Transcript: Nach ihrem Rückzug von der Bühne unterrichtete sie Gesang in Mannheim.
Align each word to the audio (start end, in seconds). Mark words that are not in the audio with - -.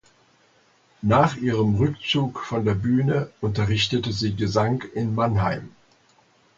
Nach 1.03 1.35
ihrem 1.37 1.75
Rückzug 1.75 2.39
von 2.39 2.65
der 2.65 2.73
Bühne 2.73 3.29
unterrichtete 3.39 4.11
sie 4.11 4.33
Gesang 4.35 4.81
in 4.95 5.13
Mannheim. 5.13 5.69